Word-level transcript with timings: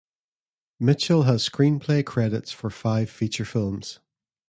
Mitchell 0.79 1.21
has 1.27 1.47
screenplay 1.47 2.03
credits 2.03 2.51
for 2.51 2.71
five 2.71 3.07
feature 3.07 3.45
films. 3.45 3.99